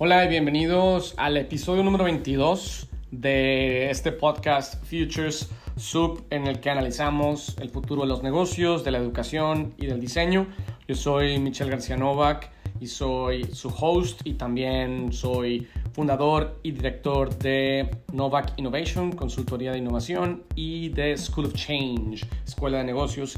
[0.00, 6.70] Hola y bienvenidos al episodio número 22 de este podcast Futures Sub en el que
[6.70, 10.46] analizamos el futuro de los negocios, de la educación y del diseño.
[10.86, 12.48] Yo soy Michelle García Novak
[12.78, 19.78] y soy su host y también soy fundador y director de Novak Innovation, consultoría de
[19.78, 23.36] innovación y de School of Change, escuela de negocios.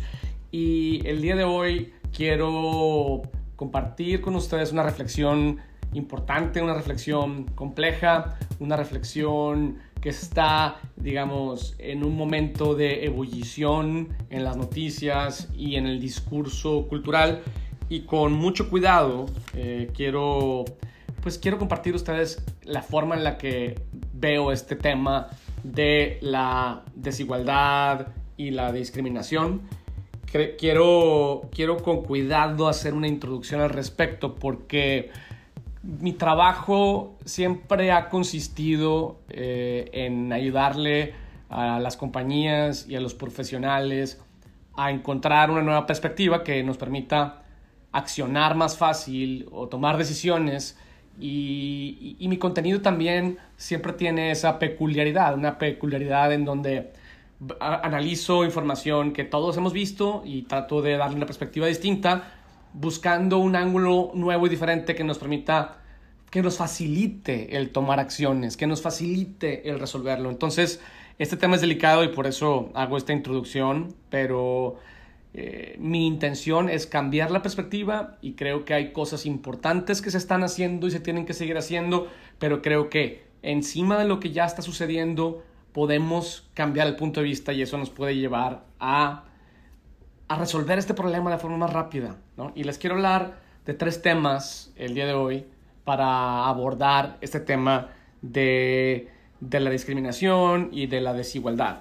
[0.50, 3.22] Y el día de hoy quiero
[3.56, 5.58] compartir con ustedes una reflexión
[5.92, 14.44] importante, una reflexión compleja, una reflexión que está, digamos, en un momento de ebullición en
[14.44, 17.42] las noticias y en el discurso cultural.
[17.88, 20.64] Y con mucho cuidado eh, quiero,
[21.22, 23.82] pues quiero compartir ustedes la forma en la que
[24.14, 25.28] veo este tema
[25.64, 29.62] de la desigualdad y la discriminación.
[30.58, 35.10] Quiero, quiero con cuidado hacer una introducción al respecto porque
[35.82, 41.14] mi trabajo siempre ha consistido eh, en ayudarle
[41.48, 44.20] a las compañías y a los profesionales
[44.76, 47.42] a encontrar una nueva perspectiva que nos permita
[47.92, 50.78] accionar más fácil o tomar decisiones.
[51.18, 56.92] Y, mi contenido también siempre tiene esa peculiaridad, una peculiaridad en donde
[57.58, 62.39] analizo información que todos hemos visto y trato de darle una perspectiva distinta
[62.72, 65.78] buscando un ángulo nuevo y diferente que nos permita,
[66.30, 70.30] que nos facilite el tomar acciones, que nos facilite el resolverlo.
[70.30, 70.80] Entonces,
[71.18, 74.78] este tema es delicado y por eso hago esta introducción, pero
[75.34, 80.18] eh, mi intención es cambiar la perspectiva y creo que hay cosas importantes que se
[80.18, 84.32] están haciendo y se tienen que seguir haciendo, pero creo que encima de lo que
[84.32, 89.24] ya está sucediendo podemos cambiar el punto de vista y eso nos puede llevar a
[90.30, 92.16] a resolver este problema de forma más rápida.
[92.36, 92.52] ¿no?
[92.54, 95.44] Y les quiero hablar de tres temas el día de hoy
[95.82, 97.88] para abordar este tema
[98.22, 99.08] de,
[99.40, 101.80] de la discriminación y de la desigualdad.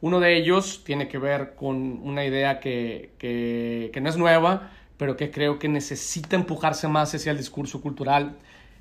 [0.00, 5.16] Uno de ellos tiene que ver con una idea que, que, no es nueva, pero
[5.16, 8.36] que creo que necesita empujarse más hacia el discurso cultural.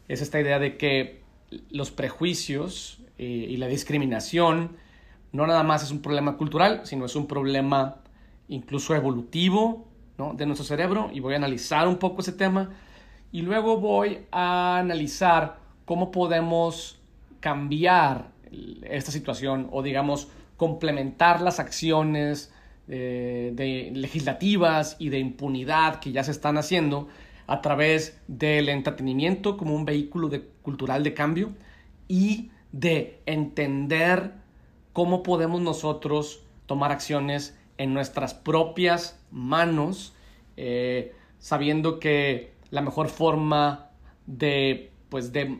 [0.08, 1.24] Es esta idea de que
[1.72, 4.78] los prejuicios eh, y la discriminación
[5.32, 8.04] no nada más es un problema cultural, sino es un problema
[8.48, 9.88] incluso evolutivo
[10.18, 10.34] ¿no?
[10.34, 12.72] de nuestro cerebro y voy a analizar un poco ese tema
[13.32, 17.00] y luego voy a analizar cómo podemos
[17.40, 18.32] cambiar
[18.84, 22.54] esta situación o digamos complementar las acciones
[22.88, 27.08] eh, de legislativas y de impunidad que ya se están haciendo
[27.46, 30.30] a través del entretenimiento como un vehículo
[30.62, 31.52] cultural de cambio
[32.08, 34.34] y de entender
[34.94, 40.14] cómo podemos nosotros tomar acciones en nuestras propias manos,
[40.56, 43.92] eh, sabiendo que la mejor forma
[44.26, 45.60] de, pues de,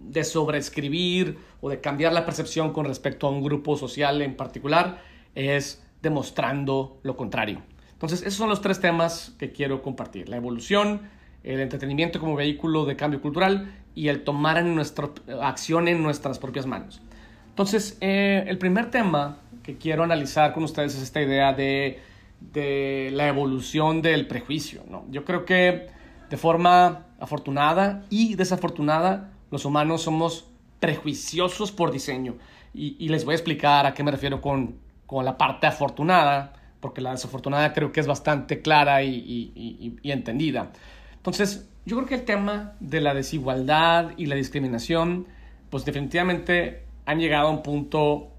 [0.00, 5.02] de sobreescribir o de cambiar la percepción con respecto a un grupo social en particular
[5.34, 7.62] es demostrando lo contrario.
[7.92, 10.28] Entonces, esos son los tres temas que quiero compartir.
[10.28, 11.02] La evolución,
[11.42, 15.10] el entretenimiento como vehículo de cambio cultural y el tomar en nuestra
[15.42, 17.02] acción en nuestras propias manos.
[17.48, 22.00] Entonces, eh, el primer tema que quiero analizar con ustedes es esta idea de,
[22.40, 24.82] de la evolución del prejuicio.
[24.88, 25.04] ¿no?
[25.10, 25.88] Yo creo que
[26.30, 30.46] de forma afortunada y desafortunada, los humanos somos
[30.80, 32.38] prejuiciosos por diseño.
[32.72, 36.54] Y, y les voy a explicar a qué me refiero con, con, la parte afortunada,
[36.80, 40.72] porque la desafortunada creo que es bastante clara y, y, y entendida.
[41.14, 45.26] Entonces, yo creo que el tema de la desigualdad y la discriminación,
[45.68, 48.32] pues definitivamente han llegado a un punto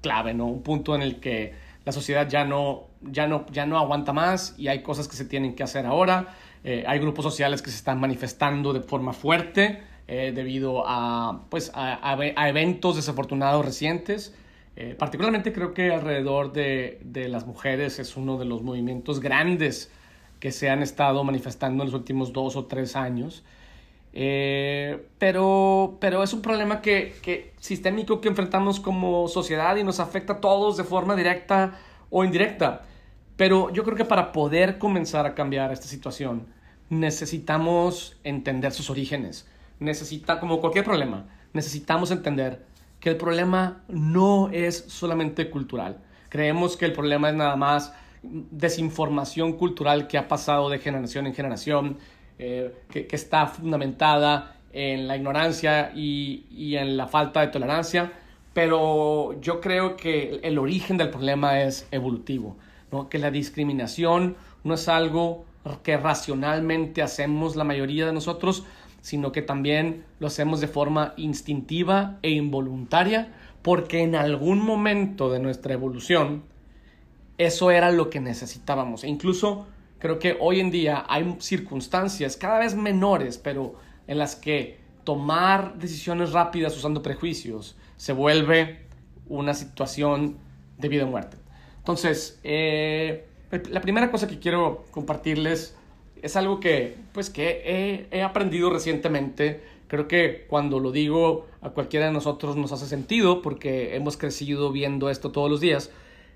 [0.00, 0.46] clave, ¿no?
[0.46, 4.54] Un punto en el que la sociedad ya no, ya no, ya no aguanta más
[4.58, 6.34] y hay cosas que se tienen que hacer ahora.
[6.62, 11.70] Eh, hay grupos sociales que se están manifestando de forma fuerte eh, debido a, pues,
[11.74, 14.34] a, a, eventos desafortunados recientes.
[14.76, 19.90] Eh, particularmente creo que alrededor de, de, las mujeres es uno de los movimientos grandes
[20.38, 23.42] que se han estado manifestando en los últimos dos o tres años.
[24.12, 30.00] Eh, pero, pero es un problema que, que, sistémico que enfrentamos como sociedad y nos
[30.00, 31.78] afecta a todos de forma directa
[32.10, 32.82] o indirecta.
[33.36, 36.46] Pero yo creo que para poder comenzar a cambiar esta situación
[36.90, 39.48] necesitamos entender sus orígenes.
[39.78, 42.66] Necesita, como cualquier problema, necesitamos entender
[42.98, 46.02] que el problema no es solamente cultural.
[46.28, 51.34] Creemos que el problema es nada más desinformación cultural que ha pasado de generación en
[51.34, 51.96] generación,
[52.42, 58.12] eh, que, está fundamentada en la ignorancia y, en la falta de tolerancia,
[58.54, 62.56] pero yo creo que el origen del problema es evolutivo,
[62.90, 63.10] ¿no?
[63.10, 65.44] que la discriminación no es algo
[65.82, 68.64] que racionalmente hacemos la mayoría de nosotros,
[69.02, 75.40] sino que también lo hacemos de forma instintiva e involuntaria, porque en algún momento de
[75.40, 76.44] nuestra evolución
[77.36, 79.04] eso era lo que necesitábamos.
[79.04, 79.66] E incluso
[80.00, 83.76] creo que hoy en día hay circunstancias cada vez menores, pero
[84.06, 88.80] en las que tomar decisiones rápidas usando prejuicios se vuelve
[89.28, 90.38] una situación
[90.78, 91.36] de vida o muerte.
[91.78, 93.26] Entonces, eh,
[93.70, 95.76] la primera cosa que quiero compartirles
[96.22, 99.62] es algo que, pues, que he, aprendido recientemente.
[99.88, 104.70] Creo que cuando lo digo a cualquiera de nosotros nos hace sentido porque hemos crecido
[104.70, 105.90] viendo esto todos los días.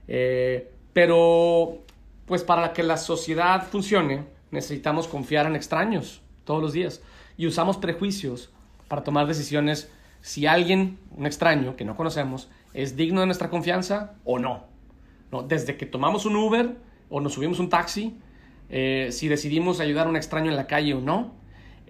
[0.08, 1.78] Eh, pero,
[2.26, 7.02] pues, para que la sociedad funcione, necesitamos confiar en extraños todos los días
[7.36, 8.50] y usamos prejuicios
[8.88, 9.90] para tomar decisiones
[10.20, 14.64] si alguien, un extraño que no conocemos, es digno de nuestra confianza o no.
[15.30, 15.42] ¿No?
[15.42, 16.76] Desde que tomamos un Uber
[17.10, 18.16] o nos subimos un taxi,
[18.70, 21.32] eh, si decidimos ayudar a un extraño en la calle o no,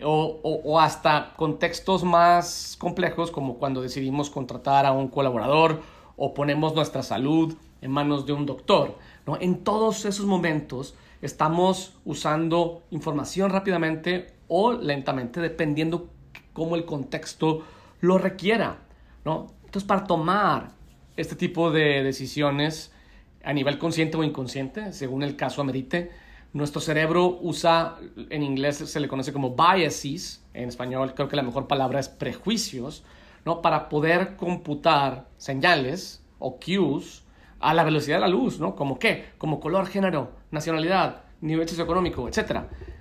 [0.02, 5.82] o, o, hasta contextos más complejos como cuando decidimos contratar a un colaborador
[6.16, 8.98] o ponemos nuestra salud en manos de un doctor.
[9.26, 9.38] ¿No?
[9.40, 16.10] En todos esos momentos estamos usando información rápidamente o lentamente, dependiendo
[16.52, 17.64] cómo el contexto
[18.00, 18.78] lo requiera.
[19.24, 19.46] ¿no?
[19.64, 20.72] Entonces, para tomar
[21.16, 22.92] este tipo de decisiones,
[23.44, 26.10] a nivel consciente o inconsciente, según el caso amerite.
[26.52, 27.96] Nuestro cerebro usa,
[28.30, 32.08] en inglés se le conoce como biases, en español creo que la mejor palabra es
[32.08, 33.04] prejuicios,
[33.44, 33.60] ¿no?
[33.60, 37.23] Para poder computar señales o cues
[37.64, 38.76] a la velocidad de la luz, ¿no?
[38.76, 39.32] Como qué?
[39.38, 42.60] Como color, género, nacionalidad, nivel socioeconómico, etc.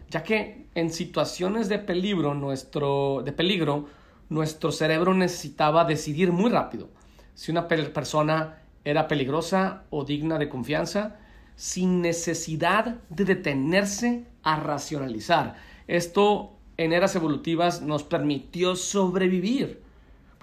[0.09, 3.87] Ya que en situaciones de peligro, nuestro, de peligro,
[4.29, 6.89] nuestro cerebro necesitaba decidir muy rápido.
[7.35, 11.17] Si una persona era peligrosa o digna de confianza
[11.55, 15.55] sin necesidad de detenerse a racionalizar.
[15.87, 19.81] Esto en eras evolutivas nos permitió sobrevivir.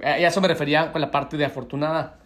[0.02, 2.19] A eso me refería con la parte de afortunada.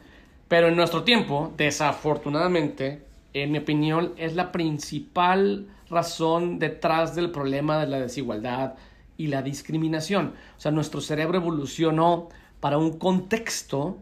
[0.55, 3.03] Pero en nuestro tiempo, desafortunadamente,
[3.33, 8.75] en mi opinión, es la principal razón detrás del problema de la desigualdad
[9.17, 10.35] y la discriminación.
[10.56, 12.29] O sea, nuestro cerebro evolucionó
[12.61, 13.99] para un contexto,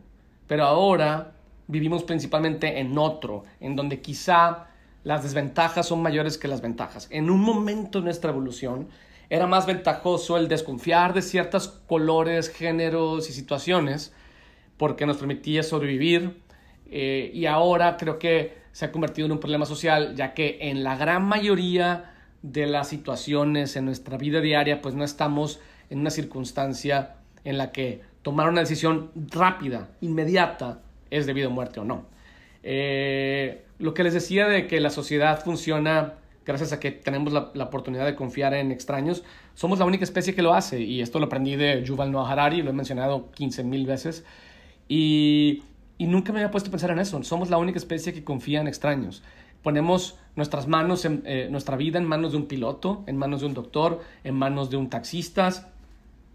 [0.47, 1.33] pero ahora
[1.69, 4.67] vivimos principalmente en otro, en donde quizá
[5.05, 7.09] las desventajas son mayores que las ventajas.
[7.11, 8.89] En un momento de nuestra evolución
[9.31, 14.13] era más ventajoso el desconfiar de ciertos colores, géneros y situaciones
[14.83, 16.42] porque nos permitía sobrevivir
[16.93, 20.85] eh, y ahora creo que se ha convertido en un problema social ya que en
[20.85, 22.13] la gran mayoría
[22.43, 25.61] de las situaciones en nuestra vida diaria pues no estamos
[25.91, 30.81] en una circunstancia en la que tomar una decisión rápida, inmediata,
[31.11, 32.07] es debido a muerte o no.
[32.63, 37.65] Eh, lo que les decía de que la sociedad funciona gracias a que tenemos la,
[37.65, 39.23] oportunidad de confiar en extraños,
[39.55, 42.63] somos la única especie que lo hace y esto lo aprendí de Yuval Noah Harari,
[42.63, 44.25] lo he mencionado 15 mil veces
[44.89, 45.63] y,
[46.07, 48.69] nunca me había puesto a pensar en eso, somos la única especie que confía en
[48.69, 49.23] extraños.
[49.63, 53.47] Ponemos nuestras manos, en, eh, nuestra vida en manos de un piloto, en manos de
[53.47, 55.73] un doctor, en manos de un taxista,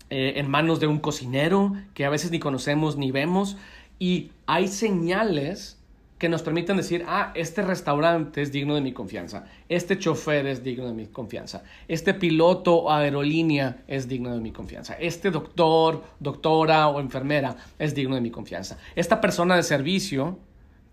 [0.10, 3.58] eh, en manos de un cocinero que a veces ni conocemos ni vemos
[4.00, 5.76] y hay señales
[6.18, 10.64] que nos permiten decir, ah, este restaurante es digno de mi confianza, este chofer es
[10.64, 16.88] digno de mi confianza, este piloto aerolínea es digno de mi confianza, este doctor, doctora
[16.88, 20.40] o enfermera es digno de mi confianza, esta persona de servicio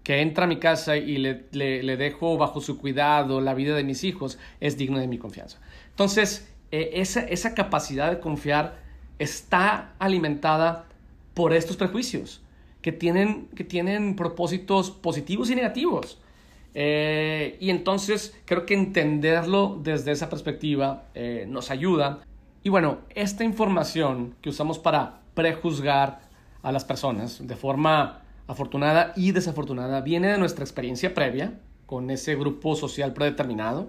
[0.02, 3.84] que entra a mi casa y le, le, dejo bajo su cuidado la vida de
[3.84, 5.58] mis hijos es digno de mi confianza.
[5.88, 8.76] Entonces, eh, esa, esa capacidad de confiar
[9.18, 10.84] está alimentada
[11.32, 12.42] por estos prejuicios
[12.84, 16.18] que tienen, que tienen propósitos positivos y negativos.
[16.74, 22.20] Eh, y entonces creo que entenderlo desde esa perspectiva eh, nos ayuda.
[22.62, 26.20] Y bueno, esta información que usamos para prejuzgar
[26.62, 31.54] a las personas de forma afortunada y desafortunada viene de nuestra experiencia previa
[31.86, 33.88] con ese grupo social predeterminado,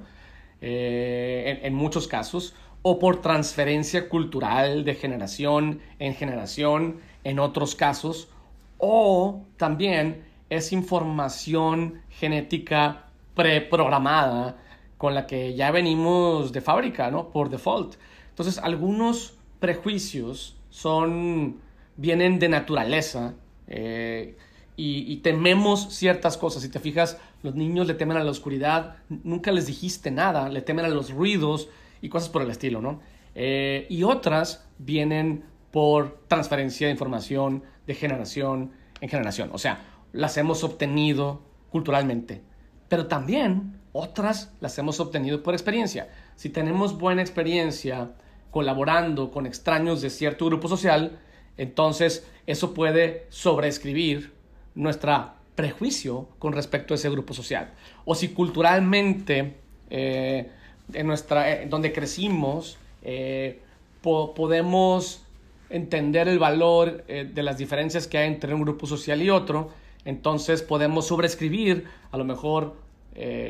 [0.62, 7.75] eh, en, en muchos casos, o por transferencia cultural de generación en generación, en otros
[7.75, 8.30] casos,
[8.77, 14.58] o también es información genética preprogramada
[14.98, 17.29] con la que ya venimos de fábrica, ¿no?
[17.29, 17.96] Por default.
[18.29, 21.58] Entonces, algunos prejuicios son,
[21.98, 23.34] vienen de naturaleza
[23.67, 24.38] eh,
[24.77, 26.63] y, tememos ciertas cosas.
[26.63, 30.62] Si te fijas, los niños le temen a la oscuridad, nunca les dijiste nada, le
[30.62, 31.70] temen a los ruidos
[32.01, 33.00] y cosas por el estilo, ¿no?
[33.36, 35.44] Eh, y otras vienen
[35.75, 39.50] por transferencia de información de generación en generación.
[39.51, 42.41] O sea, las hemos obtenido culturalmente,
[42.88, 46.08] pero también otras las hemos obtenido por experiencia.
[46.38, 48.13] Si tenemos buena experiencia
[48.51, 51.20] colaborando con extraños de cierto grupo social,
[51.58, 54.32] entonces eso puede sobreescribir
[54.75, 57.74] nuestra prejuicio con respecto a ese grupo social.
[58.05, 59.58] O si culturalmente,
[59.89, 60.50] eh,
[60.94, 63.60] en nuestra, eh, donde crecimos, eh,
[64.01, 65.25] podemos
[65.69, 69.69] entender el valor de las diferencias que hay entre un grupo social y otro,
[70.05, 72.75] entonces podemos sobreescribir a lo mejor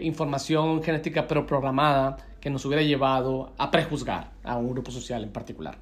[0.02, 5.32] información genética pero programada que nos hubiera llevado a prejuzgar a un grupo social en
[5.32, 5.78] particular.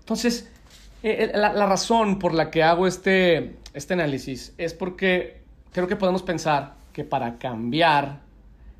[0.00, 0.50] Entonces,
[1.02, 6.22] la, la, razón por la que hago este, este análisis es porque creo que podemos
[6.22, 8.20] pensar que para cambiar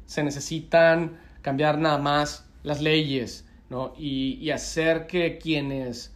[0.06, 3.94] se necesitan cambiar nada más las leyes ¿no?
[3.98, 6.11] y, hacer que quienes,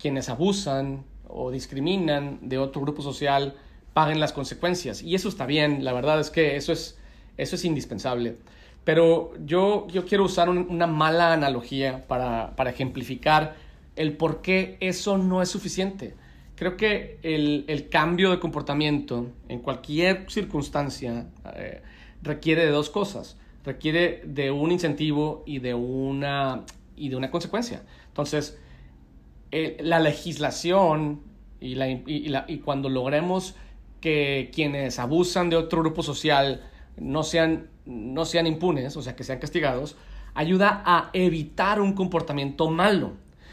[0.00, 3.54] quienes abusan o discriminan de otro grupo social
[3.92, 5.02] paguen las consecuencias.
[5.02, 6.98] Y eso está bien, la verdad es que eso es,
[7.36, 8.36] eso es indispensable.
[8.84, 13.56] Pero yo, yo quiero usar una mala analogía para, para ejemplificar
[13.96, 16.14] el por qué eso no es suficiente.
[16.60, 21.26] Creo que el, cambio de comportamiento en cualquier circunstancia
[21.56, 21.82] eh,
[22.22, 23.38] requiere de dos cosas.
[23.64, 26.64] Requiere de un incentivo y de una,
[26.96, 27.82] y de una consecuencia.
[28.08, 28.58] Entonces,
[29.52, 31.22] eh, la legislación
[31.60, 33.54] y, la, y, cuando logremos
[34.00, 36.62] que quienes abusan de otro grupo social
[36.96, 39.96] no sean, no sean impunes, o sea, que sean castigados,
[40.34, 43.12] ayuda a evitar un comportamiento malo.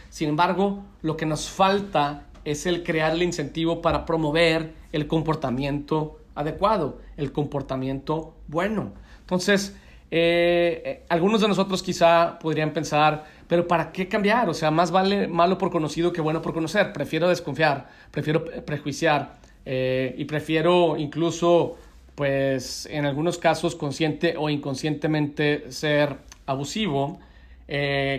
[0.10, 6.20] Sin embargo, lo que nos falta es el crear el incentivo para promover el comportamiento
[6.34, 8.94] adecuado, el comportamiento bueno.
[9.20, 9.76] Entonces,
[10.10, 14.50] eh, eh, algunos de nosotros quizá podrían pensar, pero ¿para qué cambiar?
[14.50, 16.94] O sea, más vale malo por conocido que bueno por conocer.
[16.94, 19.36] Prefiero desconfiar, prefiero prejuiciar
[19.66, 21.78] eh, y prefiero incluso,
[22.16, 27.20] pues, en algunos casos consciente o inconscientemente ser abusivo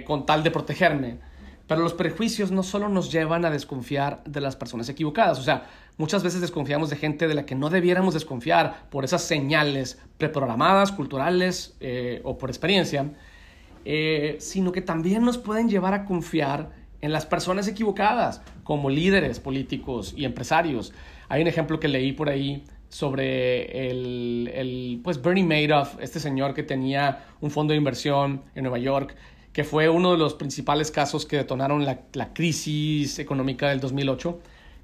[0.06, 1.16] con tal de protegerme.
[1.68, 5.66] Pero los prejuicios no solo nos llevan a desconfiar de las personas equivocadas, o sea,
[5.98, 10.92] muchas veces desconfiamos de gente de la que no debiéramos desconfiar por esas señales preprogramadas,
[10.92, 13.10] culturales eh, o por experiencia,
[13.90, 19.40] eh, sino que también nos pueden llevar a confiar en las personas equivocadas, como líderes
[19.40, 20.92] políticos y empresarios.
[21.30, 26.52] Hay un ejemplo que leí por ahí sobre el, el pues Bernie Madoff, este señor
[26.52, 29.16] que tenía un fondo de inversión en Nueva York
[29.54, 34.38] que fue uno de los principales casos que detonaron la, crisis económica del 2008,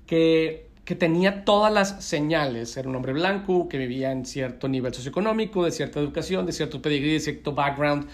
[0.07, 2.77] que, que, tenía todas las señales.
[2.77, 6.83] Era un hombre blanco que vivía en cierto nivel socioeconómico, de cierta educación, de cierto
[6.83, 8.09] pedigrí, de cierto background.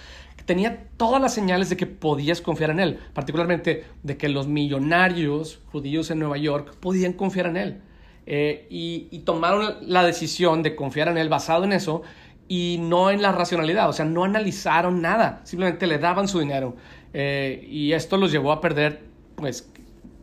[0.51, 5.61] Tenía todas las señales de que podías confiar en él, particularmente de que los millonarios
[5.71, 7.81] judíos en Nueva York podían confiar en él.
[8.27, 12.03] Eh, y, y tomaron la decisión de confiar en él basado en eso
[12.49, 16.75] y no en la racionalidad, o sea, no analizaron nada, simplemente le daban su dinero
[17.15, 19.05] eh, y esto los llevó a perder
[19.37, 19.71] pues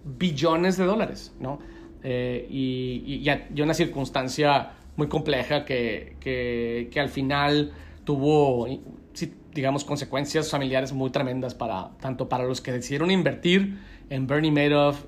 [0.04, 1.60] billones de dólares, ¿no?
[2.04, 7.72] Eh, y, y, una circunstancia muy compleja que, que, que al final
[8.08, 8.66] tuvo,
[9.54, 15.04] digamos, consecuencias familiares muy tremendas para, tanto para los que decidieron invertir en Bernie Madoff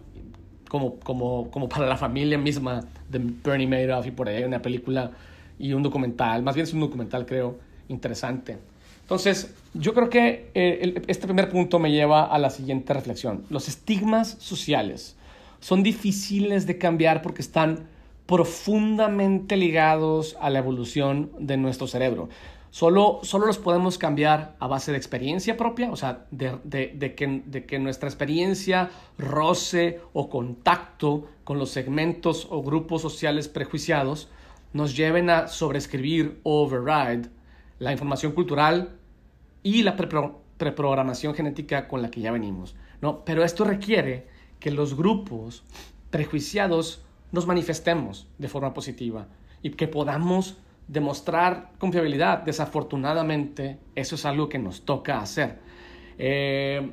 [0.68, 5.12] como, como, como para la familia misma de Bernie Madoff y por ahí una película
[5.58, 8.58] y un documental, más bien es un documental creo interesante.
[9.04, 13.46] Entonces, yo creo que eh, este primer punto me lleva a la siguiente reflexión.
[13.50, 15.16] Los estigmas sociales
[15.62, 17.88] son difíciles de cambiar porque están
[18.26, 22.28] profundamente ligados a la evolución de nuestro cerebro.
[22.72, 27.42] Solo, solo los podemos cambiar a base de experiencia propia, o sea, de, de, que,
[27.46, 34.30] de que nuestra experiencia roce o contacto con los segmentos o grupos sociales prejuiciados
[34.74, 37.30] nos lleven a sobreescribir o override
[37.80, 39.00] la información cultural
[39.64, 42.76] y la preprogramación genética con la que ya venimos.
[43.02, 43.26] ¿no?
[43.26, 44.28] Pero esto requiere
[44.60, 45.64] que los grupos
[46.12, 49.28] prejuiciados nos manifestemos de forma positiva
[49.62, 50.58] y que podamos
[50.90, 52.40] demostrar confiabilidad.
[52.40, 55.60] Desafortunadamente, eso es algo que nos toca hacer.
[56.18, 56.92] Eh,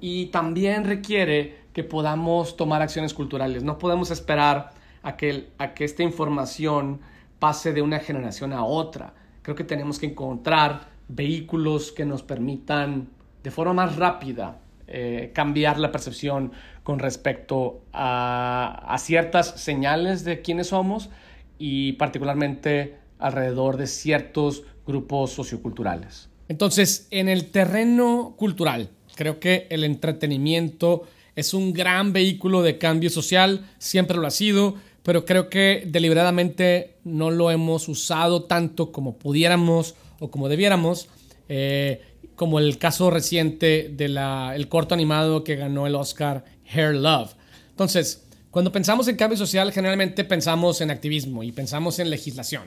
[0.00, 3.64] y también requiere que podamos tomar acciones culturales.
[3.64, 4.70] No podemos esperar
[5.02, 7.00] a que, a que esta información
[7.38, 9.14] pase de una generación a otra.
[9.42, 13.08] Creo que tenemos que encontrar vehículos que nos permitan
[13.42, 20.42] de forma más rápida eh, cambiar la percepción con respecto a, a, ciertas señales de
[20.42, 21.10] quiénes somos
[21.58, 26.28] y particularmente alrededor de ciertos grupos socioculturales.
[26.48, 31.02] Entonces, en el terreno cultural, creo que el entretenimiento
[31.36, 36.96] es un gran vehículo de cambio social, siempre lo ha sido pero creo que deliberadamente
[37.04, 41.08] no lo hemos usado tanto como pudiéramos o como debiéramos.
[41.48, 42.02] eh,
[42.36, 47.34] como el caso reciente del el corto animado que ganó el Oscar Hair Love.
[47.68, 52.62] Entonces, cuando pensamos en cambio social, generalmente pensamos en activismo y pensamos en legislación.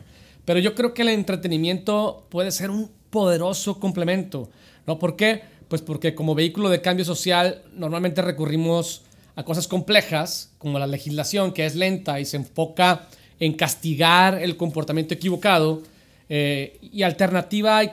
[0.45, 4.49] Pero yo creo que el entretenimiento puede ser un poderoso complemento.
[4.87, 4.99] ¿no?
[4.99, 5.41] ¿Por qué?
[5.67, 9.03] Pues porque como vehículo de cambio social normalmente recurrimos
[9.35, 13.07] a cosas complejas, como la legislación, que es lenta y se enfoca
[13.39, 15.81] en castigar el comportamiento equivocado,
[16.29, 17.89] eh, y, alternativa y,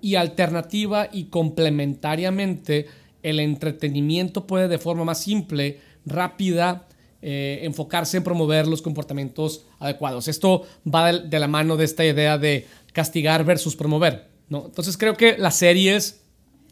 [0.00, 2.86] y alternativa y complementariamente
[3.22, 6.86] el entretenimiento puede de forma más simple, rápida,
[7.26, 10.28] eh, enfocarse en promover los comportamientos adecuados.
[10.28, 14.28] Esto va de, la mano de esta idea de castigar versus promover.
[14.50, 14.66] ¿no?
[14.66, 16.22] Entonces creo que las series,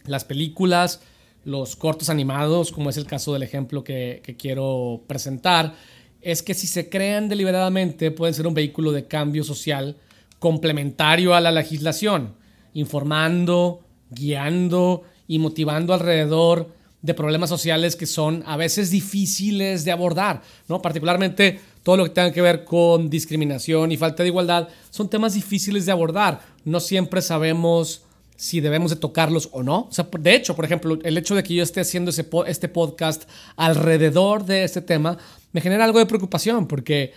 [0.04, 1.00] las películas,
[1.44, 5.75] los cortos animados, como es el caso del ejemplo que, que quiero presentar,
[6.21, 9.97] es que si se crean deliberadamente pueden ser un vehículo de cambio social
[10.38, 12.35] complementario a la legislación,
[12.75, 16.68] informando, guiando y motivando alrededor
[17.02, 20.80] de problemas sociales que son a veces difíciles de abordar, ¿no?
[20.80, 25.35] Particularmente todo lo que tenga que ver con discriminación y falta de igualdad son temas
[25.35, 26.40] difíciles de abordar.
[26.64, 28.02] No siempre sabemos
[28.37, 29.80] si debemos de tocarlos o no.
[29.82, 32.68] O sea, de hecho, por ejemplo, el hecho de que yo esté haciendo ese este
[32.68, 35.18] podcast alrededor de este tema
[35.52, 37.12] me genera algo de preocupación porque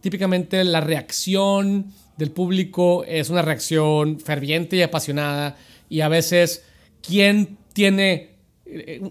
[0.00, 5.56] típicamente la reacción del público es una reacción ferviente y apasionada
[5.88, 6.64] y a veces
[7.02, 8.35] quien tiene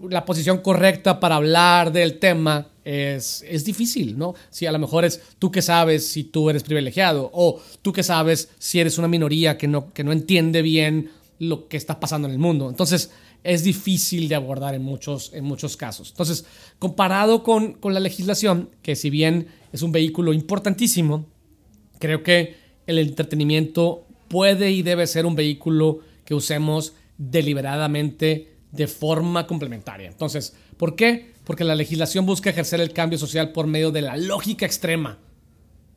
[0.10, 4.36] la posición correcta para hablar del tema es, es, difícil, ¿no?
[4.50, 8.04] Si a lo mejor es tú que sabes si tú eres privilegiado o tú que
[8.04, 11.10] sabes si eres una minoría que no, que no entiende bien
[11.40, 12.70] lo que está pasando en el mundo.
[12.70, 13.12] Entonces,
[13.44, 16.10] es difícil de abordar en muchos, en muchos casos.
[16.10, 16.46] Entonces,
[16.80, 21.28] comparado con, con la legislación, que si bien es un vehículo importantísimo,
[22.00, 22.56] creo que
[22.88, 30.08] el entretenimiento puede y debe ser un vehículo que usemos deliberadamente de forma complementaria.
[30.08, 31.34] Entonces, ¿por qué?
[31.44, 35.20] Porque la legislación busca ejercer el cambio social por medio de la lógica extrema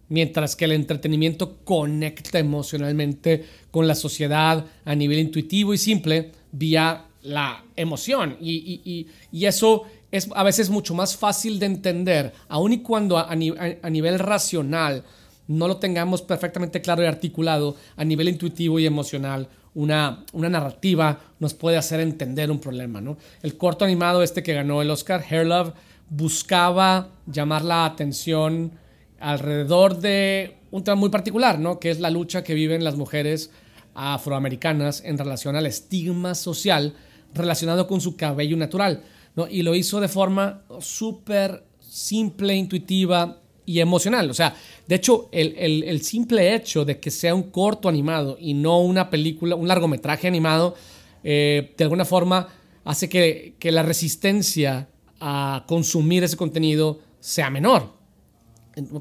[0.09, 7.05] mientras que el entretenimiento conecta emocionalmente con la sociedad a nivel intuitivo y simple vía
[7.23, 8.37] la emoción.
[8.41, 14.19] Y, eso es a veces mucho más fácil de entender, aun y cuando a, nivel
[14.19, 15.05] racional
[15.47, 21.21] no lo tengamos perfectamente claro y articulado, a nivel intuitivo y emocional, una, una narrativa
[21.39, 23.01] nos puede hacer entender un problema.
[23.01, 23.17] ¿no?
[23.43, 25.73] El corto animado este que ganó el Oscar, Hair Love,
[26.11, 28.73] buscaba llamar la atención
[29.21, 31.79] alrededor de un tema muy particular, ¿no?
[31.79, 33.51] Que es la lucha que viven las mujeres
[33.95, 36.95] afroamericanas en relación al estigma social
[37.33, 39.05] relacionado con su cabello natural,
[39.37, 39.47] ¿no?
[39.47, 43.39] Y lo hizo de forma súper simple, intuitiva
[43.69, 44.31] y emocional.
[44.31, 44.55] O sea,
[44.87, 49.55] de hecho, el, simple hecho de que sea un corto animado y no una película,
[49.55, 50.75] un largometraje animado,
[51.23, 52.49] eh, de alguna forma
[52.85, 54.89] hace que, que la resistencia
[55.21, 57.99] a consumir ese contenido sea menor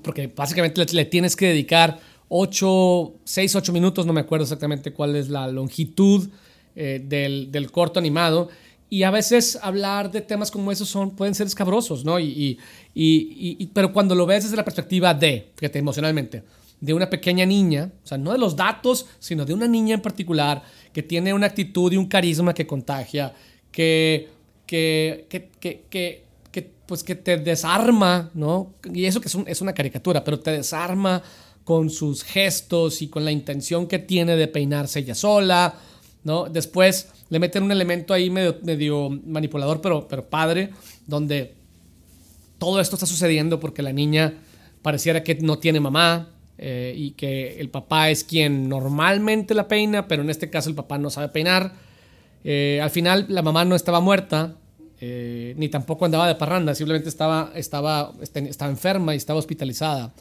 [0.01, 1.99] porque básicamente le, tienes que dedicar
[2.29, 6.29] 8, 6, 8 minutos, no me acuerdo exactamente cuál es la longitud
[6.75, 8.49] eh, del, corto animado.
[8.89, 12.19] Y a veces hablar de temas como esos son, pueden ser escabrosos, ¿no?
[12.19, 12.59] Y,
[13.73, 16.43] pero cuando lo ves desde la perspectiva de, fíjate, emocionalmente,
[16.79, 20.01] de una pequeña niña, o sea, no de los datos, sino de una niña en
[20.01, 23.33] particular que tiene una actitud y un carisma que contagia,
[23.71, 24.29] que,
[24.65, 26.27] que, que, que
[26.87, 28.73] pues que te desarma, ¿no?
[28.91, 31.21] Y eso que es, es, una caricatura, pero te desarma
[31.63, 35.75] con sus gestos y con la intención que tiene de peinarse ella sola,
[36.23, 36.45] ¿no?
[36.45, 40.71] Después le meten un elemento ahí medio, manipulador, pero, pero padre,
[41.05, 41.55] donde
[42.57, 44.33] todo esto está sucediendo porque la niña
[44.81, 50.07] pareciera que no tiene mamá eh, y que el papá es quien normalmente la peina,
[50.07, 51.73] pero en este caso el papá no sabe peinar.
[52.43, 54.55] Eh, al final la mamá no estaba muerta,
[54.99, 60.13] eh, ni tampoco andaba de parranda, simplemente estaba, estaba, este, estaba enferma y estaba hospitalizada.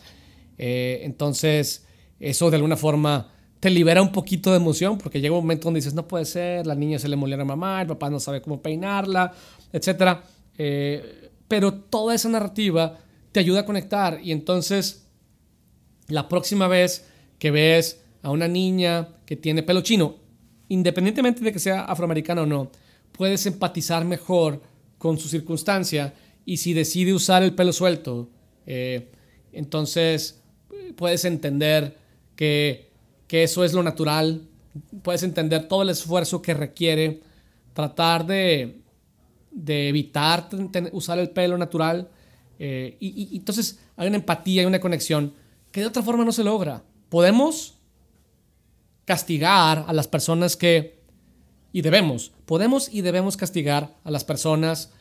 [0.58, 1.86] Entonces,
[2.18, 5.78] eso de alguna forma te libera un poquito de emoción porque llega un momento donde
[5.78, 8.40] dices, no puede ser, la niña se le molió a mamá, el papá no sabe
[8.42, 9.32] cómo peinarla,
[9.72, 10.18] etc.
[10.58, 12.98] Eh, pero toda esa narrativa
[13.32, 15.06] te ayuda a conectar y entonces
[16.08, 17.06] la próxima vez
[17.38, 20.16] que ves a una niña que tiene pelo chino,
[20.68, 22.70] independientemente de que sea afroamericana o no,
[23.12, 24.60] puedes empatizar mejor
[24.98, 26.14] con su circunstancia
[26.44, 28.30] y si decide usar el pelo suelto,
[28.66, 29.10] eh,
[29.52, 30.42] entonces
[30.96, 31.96] puedes entender
[32.34, 32.85] que,
[33.28, 34.42] eso es lo natural,
[35.02, 37.20] puedes entender todo el esfuerzo que requiere
[37.72, 38.80] tratar de,
[39.66, 40.48] evitar
[40.92, 42.08] usar el pelo natural.
[42.58, 45.34] Eh, y, y, entonces hay una empatía y una conexión
[45.72, 46.82] que de otra forma no se logra.
[47.08, 47.74] Podemos
[49.04, 50.96] castigar a las personas que
[51.76, 54.92] y debemos, podemos y debemos castigar a las personas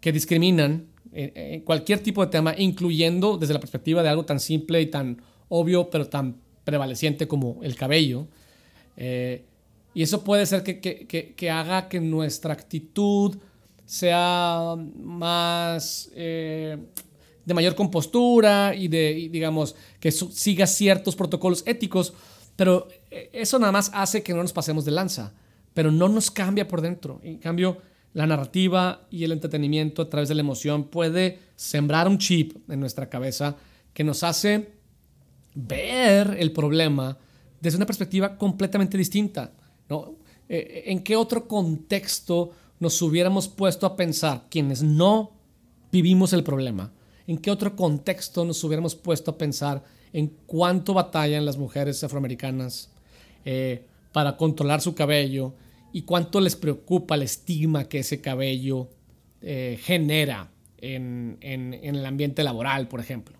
[0.00, 4.80] que discriminan en, cualquier tipo de tema, incluyendo desde la perspectiva de algo tan simple
[4.80, 8.26] y tan obvio, pero tan prevaleciente como el cabello.
[8.96, 9.44] Eh,
[9.94, 13.36] y eso puede ser que, que, que, haga que nuestra actitud
[13.84, 16.78] sea más eh,
[17.44, 22.14] de mayor compostura y de, digamos, que siga ciertos protocolos éticos,
[22.56, 25.34] pero eh, eso nada más hace que no nos pasemos de lanza,
[25.74, 27.20] pero no nos cambia por dentro.
[27.22, 27.78] En cambio,
[28.14, 32.80] la narrativa y el entretenimiento a través de la emoción puede sembrar un chip en
[32.80, 33.56] nuestra cabeza
[33.92, 34.70] que nos hace
[35.54, 37.18] ver el problema
[37.60, 39.52] desde una perspectiva completamente distinta.
[39.88, 40.16] ¿no?
[40.48, 45.32] Eh, ¿En qué otro contexto nos hubiéramos puesto a pensar quienes no
[45.90, 46.92] vivimos el problema?
[47.26, 52.90] ¿En qué otro contexto nos hubiéramos puesto a pensar en cuánto batallan las mujeres afroamericanas
[53.44, 55.54] eh, para controlar su cabello
[55.92, 58.88] y cuánto les preocupa el estigma que ese cabello
[59.40, 63.38] eh, genera en, el ambiente laboral, por ejemplo?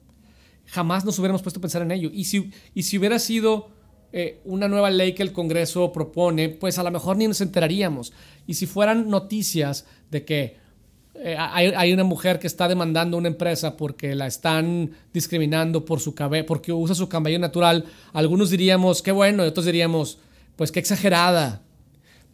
[0.66, 2.11] Jamás nos hubiéramos puesto a pensar en ello.
[2.12, 3.70] Y si, y si hubiera sido
[4.12, 8.12] eh, una nueva ley que el Congreso propone, pues a lo mejor ni nos enteraríamos.
[8.46, 10.62] Y si fueran noticias de que
[11.14, 16.01] eh, hay, una mujer que está demandando a una empresa porque la están discriminando por
[16.01, 20.18] su cabello, porque usa su cabello natural, algunos diríamos, qué bueno, y otros diríamos,
[20.57, 21.62] pues qué exagerada.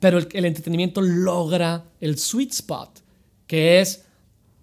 [0.00, 3.00] Pero el, el entretenimiento logra el sweet spot,
[3.46, 4.04] que es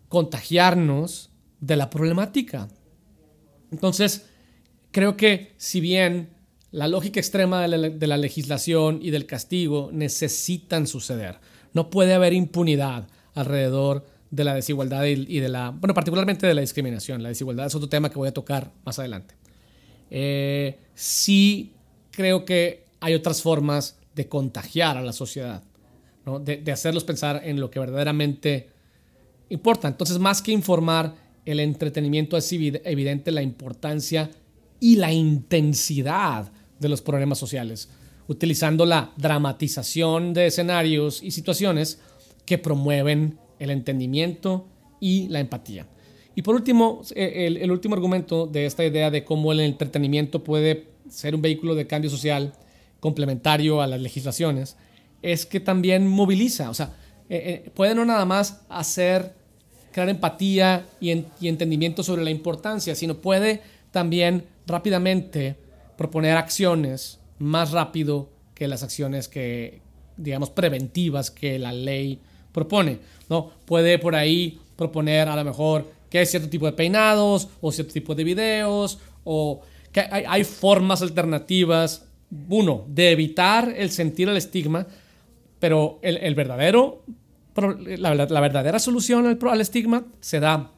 [0.09, 2.67] contagiarnos de la problemática.
[3.71, 4.27] Entonces,
[4.91, 6.35] creo que si bien
[6.75, 11.39] la lógica extrema de la, legislación y del castigo necesitan suceder.
[11.71, 16.59] No puede haber impunidad alrededor de la desigualdad y, de la, bueno, particularmente de la
[16.59, 17.23] discriminación.
[17.23, 19.35] La desigualdad es otro tema que voy a tocar más adelante.
[20.09, 21.71] Eh, sí
[22.11, 25.63] creo que hay otras formas de contagiar a la sociedad,
[26.41, 28.69] de, de, hacerlos pensar en lo que verdaderamente
[29.47, 29.87] importa.
[29.87, 34.29] Entonces, más que informar, el entretenimiento es evidente la importancia
[34.79, 37.89] y la intensidad de los problemas sociales,
[38.27, 41.99] utilizando la dramatización de escenarios y situaciones
[42.45, 44.67] que promueven el entendimiento
[44.99, 45.87] y la empatía.
[46.35, 50.87] Y por último, eh, el, último argumento de esta idea de cómo el entretenimiento puede
[51.09, 52.53] ser un vehículo de cambio social
[52.99, 54.75] complementario a las legislaciones,
[55.21, 56.93] es que también moviliza, o sea,
[57.29, 59.33] eh, eh, puede no nada más hacer,
[59.95, 61.11] crear empatía y,
[61.47, 65.55] entendimiento sobre la importancia, sino puede también rápidamente
[65.95, 69.79] proponer acciones más rápido que las acciones que,
[70.17, 72.19] digamos, preventivas que la ley
[72.51, 72.99] propone.
[73.29, 73.51] ¿no?
[73.63, 77.93] Puede por ahí proponer a lo mejor que hay cierto tipo de peinados o cierto
[77.93, 79.61] tipo de videos o
[79.93, 82.05] que hay, formas alternativas,
[82.49, 84.87] uno, de evitar el sentir el estigma,
[85.57, 87.05] pero el, verdadero,
[87.55, 90.71] la, verdadera solución al, al estigma se da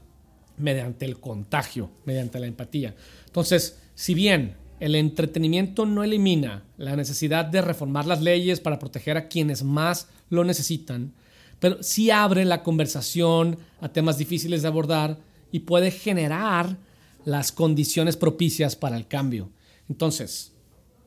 [0.58, 2.96] mediante el contagio, mediante la empatía.
[3.26, 9.18] Entonces, si bien el entretenimiento no elimina la necesidad de reformar las leyes para proteger
[9.18, 11.14] a quienes más lo necesitan,
[11.60, 15.18] pero sí abre la conversación a temas difíciles de abordar
[15.52, 16.78] y puede generar
[17.26, 19.50] las condiciones propicias para el cambio.
[19.90, 20.54] Entonces,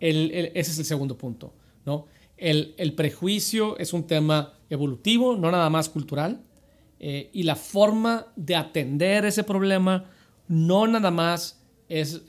[0.00, 1.54] ese es el segundo punto.
[1.86, 2.06] ¿no?
[2.40, 6.42] El, prejuicio es un tema evolutivo, no nada más cultural,
[6.98, 10.06] eh, y la forma de atender ese problema
[10.48, 12.22] no nada más es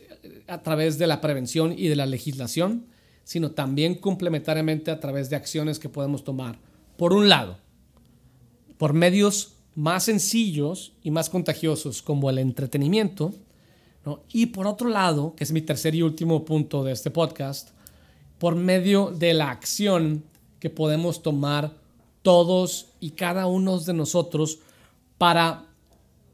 [0.48, 2.88] a través de la prevención y de la legislación,
[3.24, 6.60] sino también complementariamente a través de acciones que podemos tomar.
[6.98, 7.58] Por un lado,
[8.78, 13.34] por medios más sencillos y más contagiosos como el entretenimiento,
[14.34, 17.70] y por otro lado, que es mi tercer y último punto de este podcast,
[18.42, 20.24] por medio de la acción
[20.60, 21.74] que podemos tomar
[22.24, 24.58] todos y cada uno de nosotros
[25.20, 25.66] para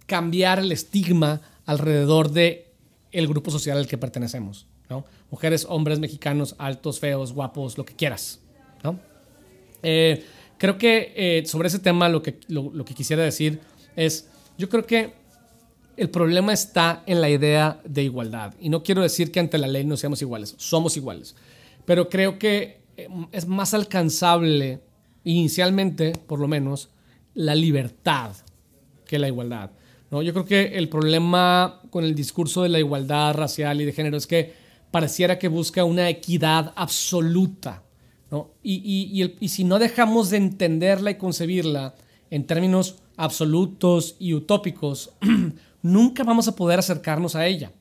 [0.05, 2.71] cambiar el estigma alrededor de
[3.11, 4.67] el grupo social al que pertenecemos.
[4.89, 5.03] ¿no?
[5.31, 8.39] Mujeres, hombres, mexicanos, altos, feos, guapos, lo que quieras.
[8.85, 8.97] ¿no?
[9.83, 10.23] Eh,
[10.57, 13.59] creo que eh, sobre ese tema lo que, lo, que quisiera decir
[13.97, 15.11] es, yo creo que
[15.97, 18.53] el problema está en la idea de igualdad.
[18.61, 21.35] Y no quiero decir que ante la ley no seamos iguales, somos iguales.
[21.87, 24.81] Pero creo que eh, es más alcanzable,
[25.23, 26.89] inicialmente por lo menos,
[27.33, 28.35] la libertad
[29.05, 29.71] que la igualdad.
[30.11, 30.21] ¿no?
[30.21, 34.17] Yo creo que el problema con el discurso de la igualdad racial y de género
[34.17, 34.53] es que
[34.91, 37.83] pareciera que busca una equidad absoluta.
[38.31, 38.51] ¿no?
[38.61, 41.95] Y, y, si no dejamos de entenderla y concebirla
[42.29, 45.11] en términos absolutos y utópicos,
[45.81, 47.71] nunca vamos a poder acercarnos a ella.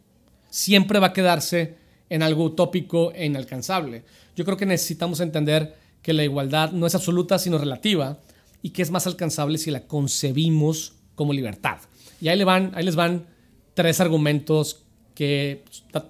[0.49, 4.05] Siempre va a quedarse en algo utópico e inalcanzable.
[4.35, 8.19] Yo creo que necesitamos entender que la igualdad no es absoluta sino relativa
[8.63, 11.79] y que es más alcanzable si la concebimos como libertad.
[12.21, 13.27] Y ahí, le van, ahí les van
[13.75, 15.65] tres argumentos que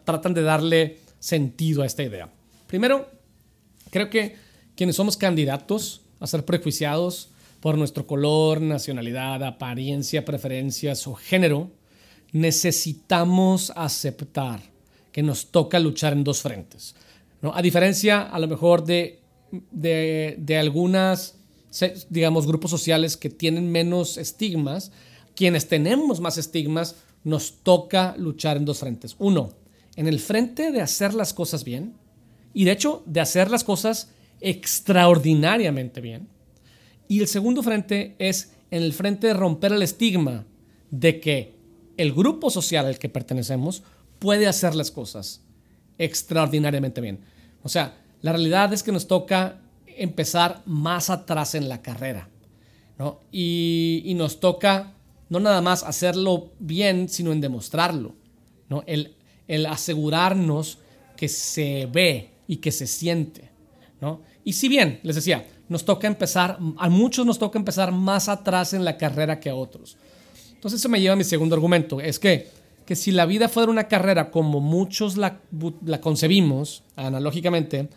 [0.05, 2.31] tratan de darle sentido a esta idea.
[2.67, 3.09] Primero,
[3.91, 4.37] creo que
[4.77, 7.31] quienes somos candidatos a ser prejuiciados
[7.61, 11.71] por nuestro color, nacionalidad, apariencia, preferencias o género,
[12.33, 14.61] necesitamos aceptar
[15.17, 16.95] que nos toca luchar en dos frentes.
[17.41, 17.55] ¿no?
[17.55, 19.23] A diferencia, a lo mejor, de,
[19.71, 21.39] de, de algunas,
[22.11, 24.93] digamos, grupos sociales que tienen menos estigmas,
[25.35, 29.17] quienes tenemos más estigmas, nos toca luchar en dos frentes.
[29.19, 29.55] Uno,
[29.97, 31.95] en el frente de hacer las cosas bien,
[32.53, 34.11] y de hecho, de hacer las cosas
[34.43, 36.29] extraordinariamente bien.
[37.09, 40.45] Y el segundo frente es en el frente de romper el estigma
[40.91, 41.55] de que
[41.97, 43.83] el grupo social al que pertenecemos
[44.19, 45.43] puede hacer las cosas
[45.99, 47.21] extraordinariamente bien.
[47.63, 52.29] O sea, la realidad es que nos toca empezar más atrás en la carrera.
[52.99, 53.21] ¿no?
[53.33, 54.95] Y, nos toca
[55.29, 58.15] no nada más hacerlo bien, sino en demostrarlo.
[58.69, 58.85] ¿no?
[58.87, 59.15] El,
[59.49, 60.79] el asegurarnos
[61.17, 63.51] que se ve y que se siente.
[64.01, 64.21] ¿no?
[64.45, 68.73] Y si bien, les decía, nos toca empezar, a muchos nos toca empezar más atrás
[68.73, 69.97] en la carrera que a otros.
[70.53, 72.49] Entonces eso me lleva a mi segundo argumento, es que,
[72.87, 75.40] que si la vida fuera una carrera como muchos la,
[76.01, 77.88] concebimos, analógicamente,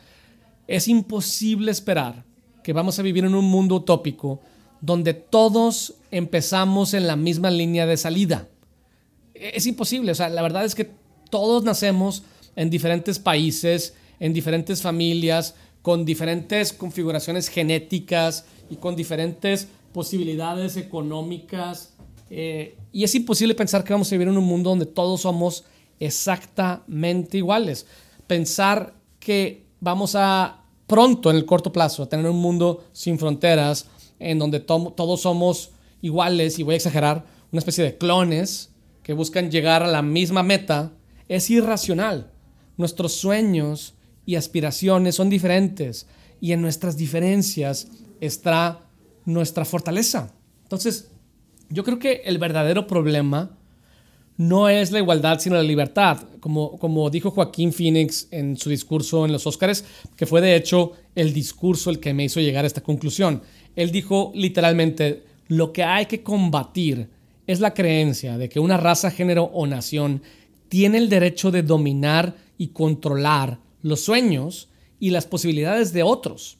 [0.67, 2.25] es imposible esperar
[2.63, 4.41] que vamos a vivir en un mundo utópico
[4.81, 8.47] donde todos empezamos en la misma línea de salida.
[9.33, 10.89] Es imposible, o sea, la verdad es que
[11.29, 12.23] todos nacemos
[12.55, 21.93] en diferentes países, en diferentes familias, con diferentes configuraciones genéticas y con diferentes posibilidades económicas.
[22.29, 25.65] Eh, y es imposible pensar que vamos a vivir en un mundo donde todos somos
[25.99, 27.85] exactamente iguales.
[28.27, 33.87] Pensar que vamos a pronto, en el corto plazo, a tener un mundo sin fronteras,
[34.17, 35.71] en donde todos somos
[36.01, 38.71] iguales, y voy a exagerar, una especie de clones
[39.03, 40.91] que buscan llegar a la misma meta,
[41.27, 42.31] es irracional.
[42.77, 43.93] Nuestros sueños
[44.25, 46.07] y aspiraciones son diferentes
[46.41, 47.87] y en nuestras diferencias
[48.21, 48.81] está
[49.25, 50.33] nuestra fortaleza.
[50.63, 51.09] Entonces,
[51.69, 53.51] yo creo que el verdadero problema
[54.37, 56.21] no es la igualdad, sino la libertad.
[56.39, 59.83] Como, como dijo Joaquín Phoenix en su discurso en los Óscares,
[60.15, 63.41] que fue de hecho el discurso el que me hizo llegar a esta conclusión.
[63.75, 67.09] Él dijo literalmente, lo que hay que combatir
[67.47, 70.21] es la creencia de que una raza, género o nación
[70.69, 76.59] tiene el derecho de dominar y controlar los sueños y las posibilidades de otros.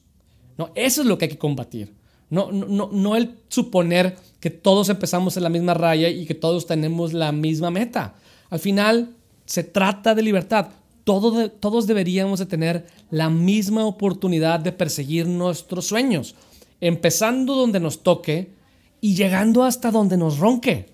[0.58, 0.70] ¿no?
[0.74, 1.94] Eso es lo que hay que combatir.
[2.28, 6.66] No, no, no el suponer que todos empezamos en la misma raya y que todos
[6.66, 8.14] tenemos la misma meta.
[8.48, 10.68] Al final se trata de libertad.
[11.04, 16.34] todos deberíamos de tener la misma oportunidad de perseguir nuestros sueños,
[16.80, 18.52] empezando donde nos toque
[19.00, 20.86] y llegando hasta donde nos ronque.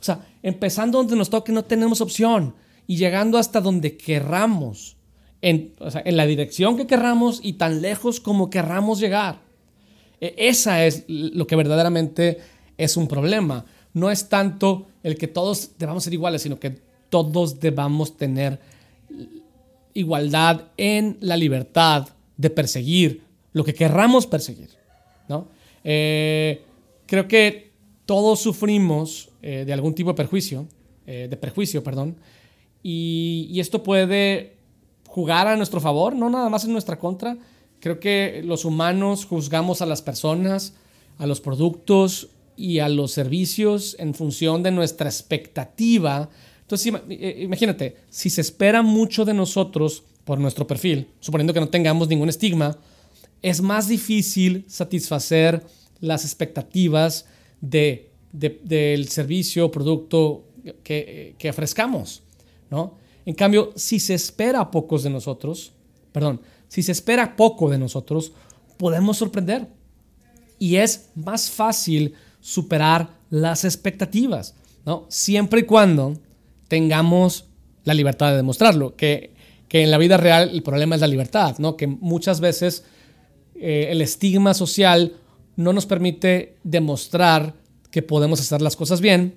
[0.00, 2.54] O sea, empezando donde nos toque no tenemos opción
[2.86, 4.96] y llegando hasta donde querramos
[5.42, 5.72] en,
[6.04, 9.40] la dirección que querramos y tan lejos como querramos llegar.
[10.20, 12.38] E, esa es lo que verdaderamente
[12.80, 13.64] es un problema.
[13.92, 16.78] No es tanto el que todos debamos ser iguales, sino que
[17.10, 18.58] todos debamos tener
[19.92, 24.70] igualdad en la libertad de perseguir lo que querramos perseguir.
[25.28, 25.48] ¿no?
[25.84, 26.62] Eh,
[27.06, 27.72] creo que
[28.06, 30.66] todos sufrimos eh, de algún tipo de perjuicio,
[31.06, 32.16] eh, de perjuicio, perdón,
[32.82, 34.56] y, y esto puede
[35.06, 37.36] jugar a nuestro favor, no nada más en nuestra contra.
[37.80, 40.74] Creo que los humanos juzgamos a las personas,
[41.18, 46.28] a los productos y a los servicios en función de nuestra expectativa.
[46.60, 46.92] Entonces,
[47.38, 52.28] imagínate, si se espera mucho de nosotros por nuestro perfil, suponiendo que no tengamos ningún
[52.28, 52.76] estigma,
[53.40, 55.64] es más difícil satisfacer
[56.00, 57.24] las expectativas
[57.62, 60.44] de, del servicio o producto
[60.84, 62.22] que, que ofrezcamos,
[62.70, 62.98] ¿no?
[63.24, 65.72] En cambio, si se espera pocos de nosotros,
[66.12, 68.32] perdón, si se espera poco de nosotros,
[68.76, 69.66] podemos sorprender.
[70.58, 75.06] Y es más fácil superar las expectativas, ¿no?
[75.08, 76.14] Siempre y cuando
[76.68, 77.46] tengamos
[77.84, 79.34] la libertad de demostrarlo, que,
[79.70, 81.76] en la vida real el problema es la libertad, ¿no?
[81.76, 82.84] Que muchas veces
[83.54, 85.14] eh, el estigma social
[85.56, 87.54] no nos permite demostrar
[87.90, 89.36] que podemos hacer las cosas bien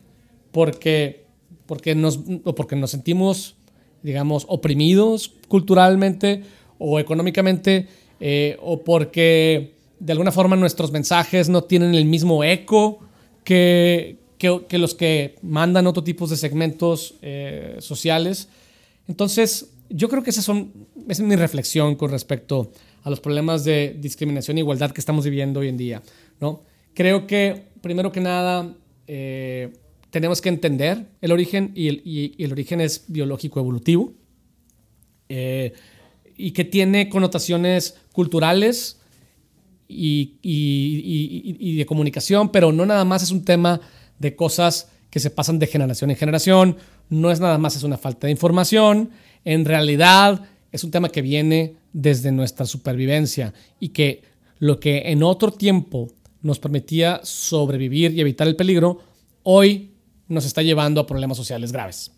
[0.51, 1.25] porque,
[1.65, 2.19] porque, nos,
[2.55, 3.57] porque nos sentimos
[4.03, 6.43] digamos, oprimidos culturalmente
[6.77, 7.87] o económicamente,
[8.19, 9.72] eh, o porque
[10.03, 12.99] de alguna forma nuestros mensajes no tienen el mismo eco
[13.45, 18.49] que, que, los que mandan otro tipo de segmentos eh, sociales.
[19.07, 20.73] Entonces, yo creo que esa son,
[21.07, 25.61] es mi reflexión con respecto a los problemas de discriminación e igualdad que estamos viviendo
[25.61, 26.01] hoy en día.
[26.41, 26.63] ¿no?
[26.93, 28.75] Creo que, primero que nada,
[29.07, 29.71] eh,
[30.09, 34.13] tenemos que entender el origen y el, origen es biológico evolutivo
[35.29, 35.71] eh,
[36.35, 38.99] y que tiene connotaciones culturales
[39.95, 43.81] y, de comunicación, pero no nada más es un tema
[44.19, 46.77] de cosas que se pasan de generación en generación,
[47.09, 49.11] no es nada más es una falta de información,
[49.45, 54.23] en realidad es un tema que viene desde nuestra supervivencia y que
[54.59, 56.09] lo que en otro tiempo
[56.41, 58.99] nos permitía sobrevivir y evitar el peligro,
[59.43, 59.91] hoy
[60.27, 62.11] nos está llevando a problemas sociales graves.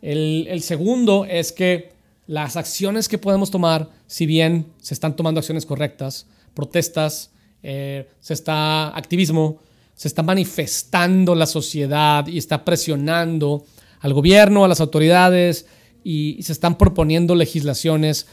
[0.00, 1.92] El, segundo es que
[2.26, 6.26] las acciones que podemos tomar, si bien se están tomando acciones correctas,
[6.58, 7.30] protestas,
[7.62, 9.60] eh, se está activismo,
[9.94, 13.64] se está manifestando la sociedad y está presionando
[14.00, 15.66] al gobierno, a las autoridades
[16.02, 18.26] y, se están proponiendo legislaciones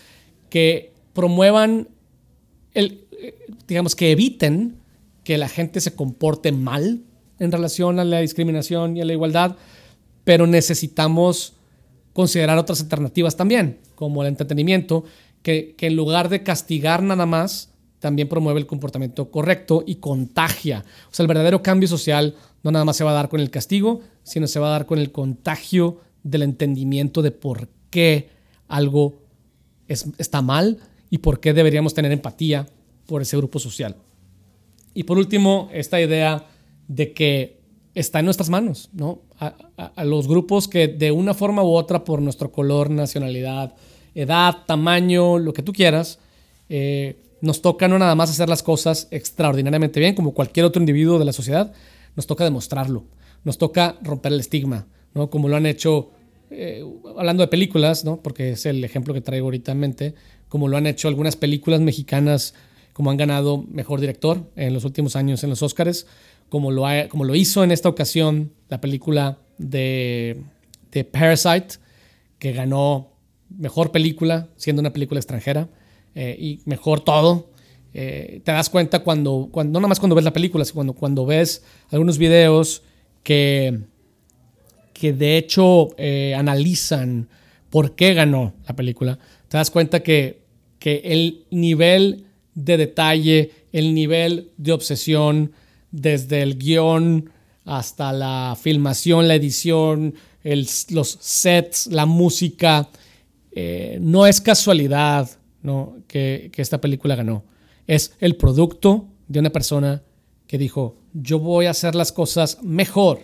[0.49, 1.87] que promuevan,
[2.73, 4.77] el, eh, digamos, que eviten
[5.23, 7.03] que la gente se comporte mal
[7.37, 9.55] en relación a la discriminación y a la igualdad,
[10.23, 11.53] pero necesitamos
[12.11, 15.03] considerar otras alternativas también, como el entretenimiento,
[15.45, 17.69] que, en lugar de castigar nada más,
[18.05, 20.85] también promueve el comportamiento correcto y contagia.
[21.09, 23.49] O sea, el verdadero cambio social no nada más se va a dar con el
[23.49, 28.29] castigo, sino se va a dar con el contagio del entendimiento de por qué
[28.67, 29.23] algo
[29.87, 30.77] está mal
[31.09, 32.67] y por qué deberíamos tener empatía
[33.07, 33.95] por ese grupo social.
[34.93, 36.45] Y por último, esta idea
[36.87, 37.57] de que
[37.95, 39.23] está en nuestras manos, ¿no?
[39.39, 43.73] A, los grupos que de una forma u otra, por nuestro color, nacionalidad,
[44.13, 46.19] edad, tamaño, lo que tú quieras,
[46.69, 51.19] eh, nos toca no nada más hacer las cosas extraordinariamente bien, como cualquier otro individuo
[51.19, 51.71] de la sociedad,
[52.15, 53.05] nos toca demostrarlo,
[53.43, 55.29] nos toca romper el estigma, ¿no?
[55.29, 56.09] Como lo han hecho,
[56.49, 56.83] eh,
[57.15, 58.17] hablando de películas, ¿no?
[58.17, 60.15] Porque es el ejemplo que traigo ahorita en mente,
[60.49, 62.55] como lo han hecho algunas películas mexicanas
[62.93, 66.07] como han ganado mejor director en los últimos años en los Oscars,
[66.49, 70.39] como lo, como lo hizo en esta ocasión la película de
[71.11, 71.75] Parasite,
[72.39, 73.11] que ganó
[73.49, 75.69] mejor película, siendo una película extranjera,
[76.15, 77.51] eh, y mejor todo.
[77.93, 80.93] Eh, te das cuenta cuando, cuando, no nada más cuando ves la película, sino cuando,
[80.93, 82.83] cuando ves algunos videos
[83.21, 83.81] que,
[84.93, 87.27] que de hecho eh, analizan
[87.69, 90.41] por qué ganó la película, te das cuenta que,
[90.79, 95.51] que el nivel de detalle, el nivel de obsesión,
[95.91, 97.29] desde el guion
[97.65, 102.89] hasta la filmación, la edición, los sets, la música.
[103.99, 105.29] No es casualidad
[105.65, 105.95] ¿no?
[106.07, 107.43] Que, esta película ganó.
[107.87, 110.03] Es el producto de una persona
[110.47, 113.19] que dijo, yo voy a hacer las cosas mejor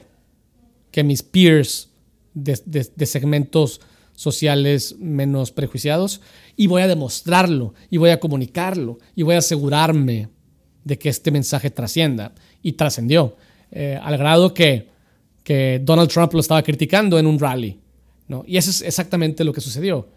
[0.91, 1.89] que mis peers
[2.33, 2.59] de,
[2.95, 3.81] de segmentos
[4.15, 6.21] sociales menos prejuiciados
[6.55, 10.29] y voy a demostrarlo y voy a comunicarlo y voy a asegurarme
[10.83, 12.33] de que este mensaje trascienda.
[12.63, 13.35] Y trascendió,
[13.71, 14.89] eh, al grado que,
[15.43, 17.79] que Donald Trump lo estaba criticando en un rally.
[18.27, 18.43] ¿no?
[18.45, 20.09] Y eso es exactamente lo que sucedió.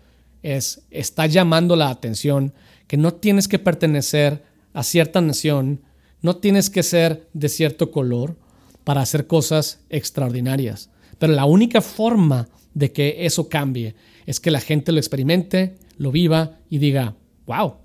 [0.45, 2.53] Es, está llamando la atención
[2.87, 5.81] que no tienes que pertenecer a cierta nación,
[6.21, 8.37] no tienes que ser de cierto color
[8.85, 10.91] para hacer cosas extraordinarias.
[11.19, 13.95] Pero la única forma de que eso cambie
[14.27, 17.77] es que la gente lo experimente, lo viva y diga, wow,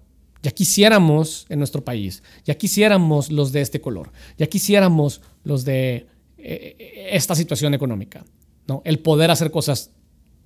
[0.44, 6.08] ya quisiéramos en nuestro país, ya quisiéramos los de este color, ya quisiéramos los de
[6.38, 8.26] eh, esta situación económica.
[8.68, 8.82] ¿no?
[8.86, 9.92] El poder hacer cosas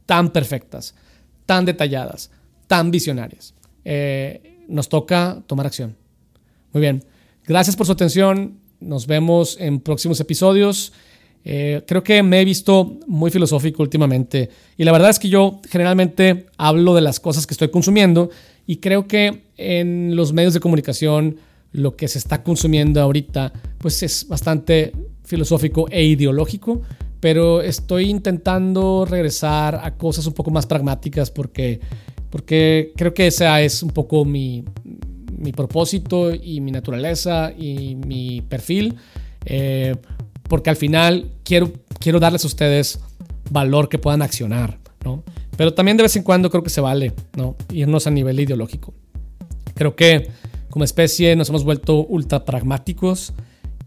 [0.06, 0.96] tan perfectas,
[1.46, 2.32] tan detalladas,
[2.68, 3.54] tan visionarias.
[3.86, 5.96] Eh, nos toca tomar acción.
[6.72, 7.04] Muy bien,
[7.46, 8.60] gracias por su atención.
[8.80, 10.94] Nos vemos en próximos episodios.
[11.46, 15.60] Eh, creo que me he visto muy filosófico últimamente y la verdad es que yo
[15.70, 18.30] generalmente hablo de las cosas que estoy consumiendo
[18.66, 21.36] y creo que en los medios de comunicación
[21.74, 24.94] lo que se está consumiendo ahorita pues es bastante
[25.26, 26.82] filosófico e ideológico,
[27.24, 31.80] pero estoy intentando regresar a cosas un poco más pragmáticas porque,
[32.30, 34.66] porque creo que esa es un poco mi,
[35.38, 38.98] mi propósito y mi naturaleza y mi perfil.
[39.46, 39.96] Eh,
[40.50, 43.00] porque al final quiero, quiero darles a ustedes
[43.50, 45.24] valor que puedan accionar, ¿no?
[45.56, 47.56] Pero también de vez en cuando creo que se vale, ¿no?
[47.72, 48.94] Irnos a nivel ideológico.
[49.76, 50.28] Creo que
[50.70, 53.32] como especie nos hemos vuelto ultra pragmáticos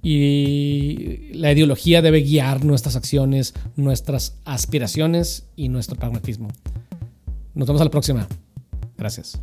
[0.09, 6.47] y la ideología debe guiar nuestras acciones, nuestras aspiraciones y nuestro pragmatismo.
[7.55, 8.29] Nos vemos a la próxima.
[8.97, 9.41] Gracias.